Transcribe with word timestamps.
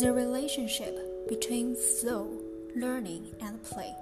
The 0.00 0.14
relationship 0.14 1.28
between 1.28 1.76
flow, 1.76 2.40
learning, 2.74 3.34
and 3.42 3.62
play. 3.62 3.94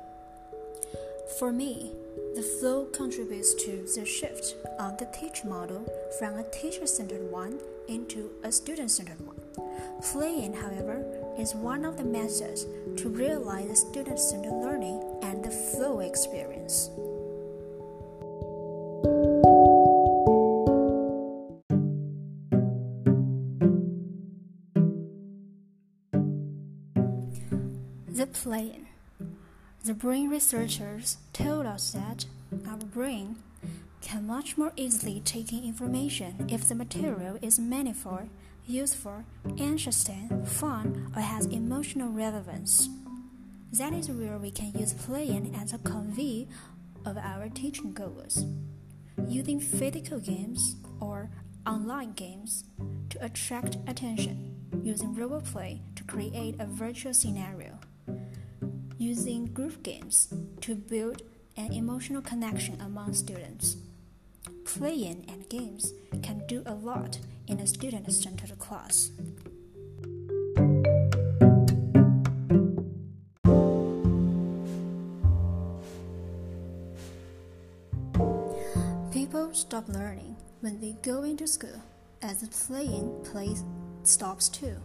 For 1.40 1.53
me, 1.53 1.90
the 2.37 2.43
flow 2.43 2.85
contributes 2.85 3.53
to 3.65 3.85
the 3.97 4.06
shift 4.06 4.54
of 4.79 4.97
the 4.99 5.08
teaching 5.13 5.51
model 5.51 5.85
from 6.21 6.35
a 6.35 6.49
teacher 6.51 6.87
centered 6.87 7.29
one 7.33 7.58
into 7.88 8.31
a 8.45 8.53
student 8.53 8.92
centered 8.92 9.21
one. 9.26 9.40
Playing, 10.13 10.54
however, 10.54 11.04
is 11.37 11.56
one 11.56 11.85
of 11.85 11.97
the 11.97 12.04
methods 12.04 12.67
to 12.99 13.08
realize 13.08 13.67
the 13.67 13.74
student 13.74 14.21
centered 14.21 14.53
learning 14.53 15.03
and 15.22 15.44
the 15.44 15.51
flow 15.51 15.99
experience. 15.99 16.91
The 28.18 28.27
playing. 28.27 28.88
The 29.84 29.95
brain 29.95 30.28
researchers 30.28 31.18
told 31.32 31.66
us 31.66 31.92
that 31.92 32.26
our 32.68 32.78
brain 32.78 33.36
can 34.00 34.26
much 34.26 34.59
more 34.59 34.72
easily 34.74 35.20
take 35.24 35.52
in 35.52 35.62
information 35.62 36.48
if 36.48 36.66
the 36.66 36.74
material 36.74 37.38
is 37.40 37.60
meaningful, 37.60 38.28
useful, 38.66 39.23
interesting, 39.56 40.45
fun, 40.45 41.12
or 41.14 41.23
has 41.23 41.46
emotional 41.46 42.09
relevance. 42.09 42.88
That 43.74 43.92
is 43.92 44.10
where 44.10 44.37
we 44.37 44.50
can 44.50 44.73
use 44.73 44.95
playing 44.95 45.54
as 45.54 45.73
a 45.73 45.78
convey 45.78 46.48
of 47.06 47.16
our 47.18 47.48
teaching 47.48 47.92
goals. 47.92 48.45
Using 49.28 49.60
physical 49.60 50.18
games 50.18 50.74
or 50.98 51.30
online 51.64 52.14
games 52.14 52.64
to 53.10 53.24
attract 53.24 53.76
attention, 53.87 54.56
using 54.82 55.15
role 55.15 55.40
play 55.40 55.82
to 55.95 56.02
create 56.02 56.56
a 56.59 56.66
virtual 56.66 57.15
scenario 57.15 57.77
using 58.99 59.46
group 59.46 59.82
games 59.82 60.29
to 60.60 60.74
build 60.74 61.23
an 61.57 61.73
emotional 61.73 62.21
connection 62.21 62.80
among 62.80 63.15
students. 63.15 63.77
Playing 64.65 65.25
and 65.29 65.49
games 65.49 65.93
can 66.23 66.45
do 66.47 66.63
a 66.67 66.75
lot 66.75 67.19
in 67.47 67.61
a 67.61 67.67
student 67.67 68.13
centered 68.13 68.59
class. 68.59 69.11
People 79.12 79.51
stop 79.53 79.89
learning 79.89 80.37
when 80.61 80.81
they 80.81 80.97
go 81.03 81.23
into 81.23 81.47
school, 81.47 81.83
as 82.23 82.39
the 82.39 82.49
playing 82.49 83.15
place 83.25 83.62
stops 84.03 84.49
too. 84.49 84.77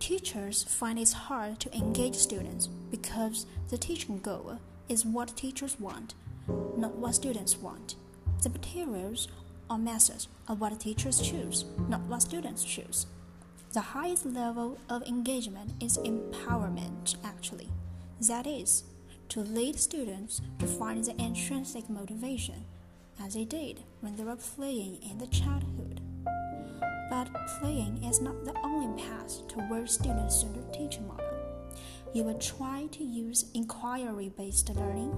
Teachers 0.00 0.62
find 0.64 0.98
it 0.98 1.12
hard 1.12 1.60
to 1.60 1.76
engage 1.76 2.14
students 2.16 2.68
because 2.90 3.44
the 3.68 3.76
teaching 3.76 4.18
goal 4.18 4.58
is 4.88 5.04
what 5.04 5.36
teachers 5.36 5.78
want, 5.78 6.14
not 6.74 6.96
what 6.96 7.14
students 7.14 7.58
want. 7.58 7.96
The 8.42 8.48
materials 8.48 9.28
or 9.68 9.76
methods 9.76 10.28
are 10.48 10.56
what 10.56 10.80
teachers 10.80 11.20
choose, 11.20 11.66
not 11.86 12.00
what 12.04 12.22
students 12.22 12.64
choose. 12.64 13.06
The 13.74 13.80
highest 13.80 14.24
level 14.24 14.78
of 14.88 15.02
engagement 15.02 15.72
is 15.82 15.98
empowerment, 15.98 17.16
actually. 17.22 17.68
That 18.26 18.46
is, 18.46 18.84
to 19.28 19.40
lead 19.40 19.78
students 19.78 20.40
to 20.60 20.66
find 20.66 21.04
the 21.04 21.14
intrinsic 21.22 21.90
motivation, 21.90 22.64
as 23.22 23.34
they 23.34 23.44
did 23.44 23.80
when 24.00 24.16
they 24.16 24.24
were 24.24 24.36
playing 24.36 24.98
in 25.08 25.18
the 25.18 25.26
childhood. 25.26 26.00
But 27.10 27.28
playing 27.60 28.02
is 28.02 28.20
not 28.20 28.44
the 28.44 28.56
towards 29.48 29.94
student 29.94 30.32
centered 30.32 30.72
teaching 30.72 31.06
model. 31.06 31.26
You 32.12 32.24
will 32.24 32.38
try 32.38 32.88
to 32.92 33.04
use 33.04 33.50
inquiry 33.54 34.32
based 34.36 34.68
learning, 34.70 35.12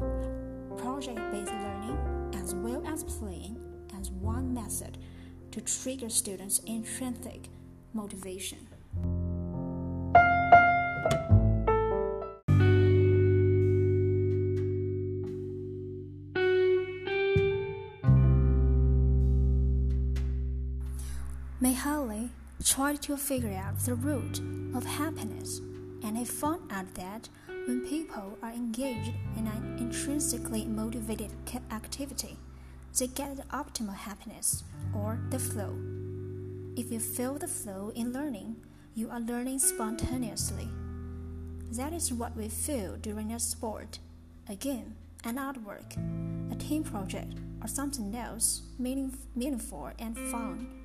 project 0.76 1.20
based 1.30 1.52
learning, 1.52 2.30
as 2.34 2.54
well 2.54 2.82
as 2.86 3.04
playing 3.04 3.58
as 3.98 4.10
one 4.10 4.52
method 4.52 4.98
to 5.52 5.60
trigger 5.60 6.08
students' 6.08 6.58
intrinsic 6.60 7.48
motivation. 7.94 8.58
Mihaly 21.62 22.30
tried 22.62 23.02
to 23.02 23.16
figure 23.16 23.52
out 23.54 23.78
the 23.80 23.94
root 23.94 24.40
of 24.74 24.84
happiness, 24.84 25.58
and 26.04 26.16
he 26.16 26.24
found 26.24 26.70
out 26.70 26.94
that 26.94 27.28
when 27.66 27.86
people 27.86 28.38
are 28.42 28.52
engaged 28.52 29.12
in 29.36 29.46
an 29.46 29.76
intrinsically 29.78 30.64
motivated 30.64 31.30
activity, 31.70 32.36
they 32.98 33.06
get 33.06 33.36
the 33.36 33.42
optimal 33.44 33.94
happiness 33.94 34.64
or 34.94 35.18
the 35.30 35.38
flow. 35.38 35.76
If 36.76 36.92
you 36.92 37.00
feel 37.00 37.34
the 37.34 37.48
flow 37.48 37.92
in 37.94 38.12
learning, 38.12 38.56
you 38.94 39.10
are 39.10 39.20
learning 39.20 39.58
spontaneously. 39.58 40.68
That 41.72 41.92
is 41.92 42.12
what 42.12 42.36
we 42.36 42.48
feel 42.48 42.96
during 42.96 43.32
a 43.32 43.40
sport, 43.40 43.98
a 44.48 44.54
game, 44.54 44.96
an 45.24 45.36
artwork, 45.36 45.96
a 46.52 46.56
team 46.56 46.84
project, 46.84 47.34
or 47.62 47.68
something 47.68 48.14
else 48.14 48.62
meaning, 48.78 49.16
meaningful 49.34 49.90
and 49.98 50.16
fun 50.30 50.81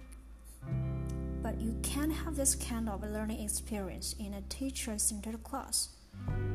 but 1.47 1.62
you 1.62 1.74
can't 1.81 2.12
have 2.12 2.35
this 2.35 2.56
kind 2.56 2.90
of 2.90 3.02
learning 3.02 3.40
experience 3.40 4.16
in 4.19 4.34
a 4.34 4.41
teacher 4.50 4.97
centered 4.97 5.41
class. 5.44 5.96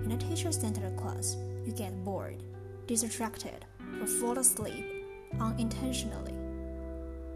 In 0.04 0.12
a 0.12 0.18
teacher 0.18 0.52
centered 0.52 0.98
class, 0.98 1.34
you 1.64 1.72
get 1.72 2.04
bored, 2.04 2.42
distracted, 2.86 3.64
or 4.02 4.06
fall 4.06 4.38
asleep 4.38 4.84
unintentionally. 5.40 6.34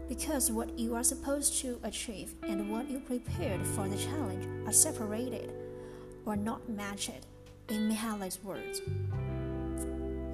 Because 0.07 0.51
what 0.51 0.77
you 0.77 0.93
are 0.93 1.03
supposed 1.03 1.59
to 1.61 1.79
achieve 1.81 2.35
and 2.43 2.71
what 2.71 2.87
you 2.91 2.99
prepared 2.99 3.65
for 3.65 3.89
the 3.89 3.97
challenge 3.97 4.45
are 4.67 4.71
separated 4.71 5.51
or 6.27 6.35
not 6.35 6.69
matched, 6.69 7.25
in 7.69 7.89
Mihaly's 7.89 8.37
words. 8.43 8.83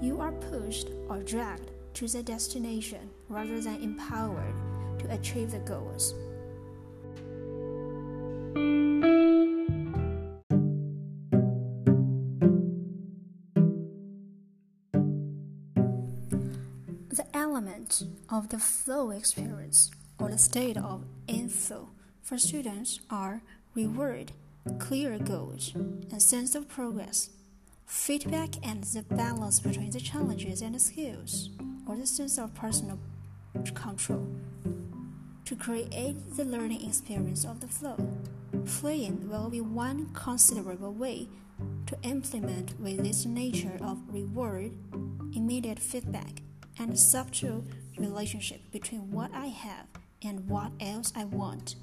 You 0.01 0.19
are 0.19 0.34
pushed 0.34 0.90
or 1.07 1.23
dragged 1.23 1.72
to 1.94 2.05
the 2.05 2.22
destination 2.22 3.09
rather 3.29 3.61
than 3.61 3.81
empowered 3.81 4.55
to 5.00 5.09
achieve 5.13 5.51
the 5.51 5.59
goals. 5.59 6.13
The 17.13 17.28
element 17.38 18.01
of 18.28 18.50
the 18.50 18.57
flow 18.57 19.12
experience 19.12 19.91
or 20.18 20.31
the 20.31 20.40
state 20.40 20.78
of 20.78 21.06
inflow 21.28 21.90
for 22.24 22.40
students 22.40 23.01
are 23.07 23.44
reward, 23.75 24.31
clear 24.79 25.19
goals, 25.19 25.75
and 25.75 26.19
sense 26.19 26.56
of 26.56 26.68
progress, 26.68 27.29
feedback, 27.85 28.56
and 28.63 28.84
the 28.84 29.03
balance 29.03 29.59
between 29.59 29.91
the 29.91 30.00
challenges 30.00 30.63
and 30.63 30.73
the 30.73 30.79
skills, 30.79 31.52
or 31.85 31.97
the 31.97 32.07
sense 32.07 32.40
of 32.40 32.56
personal 32.56 32.97
control 33.75 34.28
to 35.46 35.56
create 35.56 36.16
the 36.35 36.46
learning 36.46 36.84
experience 36.84 37.46
of 37.46 37.59
the 37.59 37.68
flow. 37.68 37.97
Playing 38.66 39.29
will 39.29 39.52
be 39.52 39.62
one 39.62 40.09
considerable 40.13 40.91
way 40.91 41.28
to 41.85 41.96
implement 42.02 42.73
with 42.79 43.03
this 43.03 43.28
nature 43.28 43.78
of 43.81 44.00
reward, 44.12 44.72
immediate 45.35 45.78
feedback, 45.78 46.41
and 46.79 46.97
subtle 46.97 47.63
relationship 47.97 48.61
between 48.72 49.11
what 49.11 49.34
I 49.34 49.47
have 49.47 49.87
and 50.23 50.47
what 50.47 50.72
else 50.79 51.11
I 51.16 51.25
want. 51.25 51.75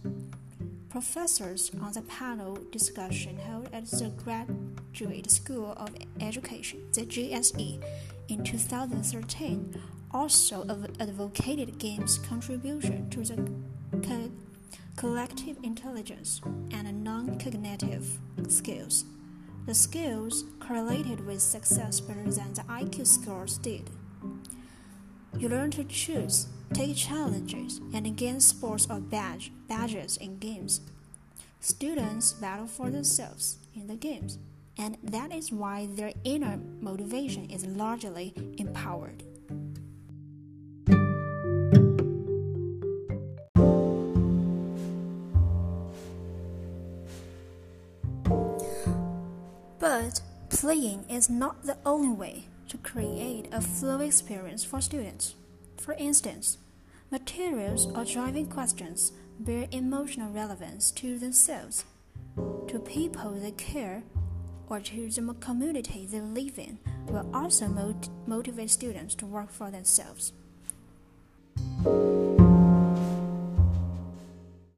Professors 0.88 1.70
on 1.80 1.92
the 1.92 2.02
panel 2.02 2.58
discussion 2.72 3.36
held 3.36 3.68
at 3.72 3.86
the 3.86 4.12
Graduate 4.24 5.30
School 5.30 5.72
of 5.76 5.90
Education, 6.20 6.80
the 6.92 7.02
GSE, 7.02 7.82
in 8.28 8.42
2013 8.44 9.80
also 10.12 10.64
advocated 10.98 11.78
games' 11.78 12.18
contribution 12.18 13.08
to 13.10 13.22
the 13.22 13.36
co- 14.02 14.30
collective 14.96 15.56
intelligence 15.62 16.40
and 16.72 17.04
non 17.04 17.38
cognitive 17.38 18.18
skills. 18.48 19.04
The 19.66 19.74
skills 19.74 20.44
correlated 20.58 21.24
with 21.26 21.40
success 21.40 22.00
better 22.00 22.30
than 22.30 22.54
the 22.54 22.62
IQ 22.62 23.06
scores 23.06 23.58
did. 23.58 23.88
You 25.38 25.48
learn 25.48 25.70
to 25.72 25.84
choose, 25.84 26.46
take 26.72 26.96
challenges, 26.96 27.80
and 27.94 28.16
gain 28.16 28.40
sports 28.40 28.86
or 28.90 29.00
badge, 29.00 29.52
badges 29.68 30.16
in 30.16 30.38
games. 30.38 30.80
Students 31.60 32.32
battle 32.32 32.66
for 32.66 32.90
themselves 32.90 33.58
in 33.74 33.86
the 33.86 33.96
games, 33.96 34.38
and 34.76 34.96
that 35.02 35.32
is 35.32 35.52
why 35.52 35.88
their 35.92 36.12
inner 36.24 36.58
motivation 36.80 37.48
is 37.48 37.64
largely 37.66 38.34
empowered. 38.58 39.22
But 49.78 50.20
playing 50.50 51.04
is 51.08 51.30
not 51.30 51.62
the 51.62 51.78
only 51.86 52.14
way 52.14 52.44
to 52.70 52.78
create 52.78 53.48
a 53.52 53.60
flow 53.60 54.00
experience 54.00 54.64
for 54.64 54.80
students. 54.80 55.34
For 55.76 55.94
instance, 55.94 56.58
materials 57.10 57.88
or 57.96 58.04
driving 58.04 58.46
questions 58.46 59.12
bear 59.40 59.66
emotional 59.72 60.32
relevance 60.32 60.92
to 60.92 61.18
themselves, 61.18 61.84
to 62.68 62.78
people 62.78 63.32
they 63.32 63.50
care, 63.52 64.04
or 64.68 64.78
to 64.78 65.10
the 65.10 65.34
community 65.40 66.06
they 66.06 66.20
live 66.20 66.58
in 66.58 66.78
will 67.08 67.28
also 67.34 67.66
mot- 67.66 68.08
motivate 68.26 68.70
students 68.70 69.16
to 69.16 69.26
work 69.26 69.50
for 69.50 69.70
themselves. 69.72 70.32